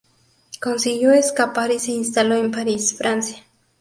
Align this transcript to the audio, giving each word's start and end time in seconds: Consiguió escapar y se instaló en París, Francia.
Consiguió 0.59 1.11
escapar 1.11 1.69
y 1.71 1.77
se 1.77 1.91
instaló 1.91 2.33
en 2.33 2.49
París, 2.49 2.95
Francia. 2.97 3.37